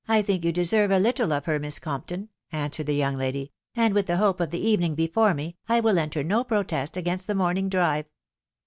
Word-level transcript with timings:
I 0.07 0.23
dunk 0.23 0.43
you 0.43 0.51
deserve 0.51 0.89
a 0.89 0.97
little 0.97 1.31
of 1.31 1.45
her, 1.45 1.59
Miss 1.59 1.77
Cotnpton," 1.77 2.29
an 2.51 2.71
swered 2.71 2.87
the 2.87 2.95
young 2.95 3.17
lady;" 3.17 3.51
and 3.75 3.93
with 3.93 4.07
the 4.07 4.17
hope 4.17 4.39
of 4.39 4.49
the 4.49 4.57
evening 4.57 4.95
before 4.95 5.31
roe, 5.33 5.51
I 5.69 5.79
will 5.79 5.99
enter 5.99 6.23
no 6.23 6.43
protest 6.43 6.97
against 6.97 7.27
the 7.27 7.35
morning 7.35 7.69
<b 7.69 7.77
i*e." 7.77 8.03